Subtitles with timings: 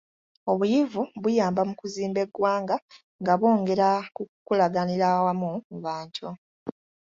[0.51, 2.75] Obuyivu buyamba mu kuzimba eggwanga
[3.21, 6.27] nga bwongera ku kukolaganira awamu mu bantu.